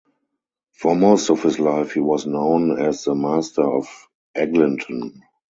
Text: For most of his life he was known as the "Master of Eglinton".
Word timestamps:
For 0.73 0.95
most 0.95 1.29
of 1.29 1.43
his 1.43 1.59
life 1.59 1.93
he 1.93 1.99
was 1.99 2.25
known 2.25 2.81
as 2.83 3.03
the 3.03 3.13
"Master 3.13 3.61
of 3.61 3.85
Eglinton". 4.33 5.21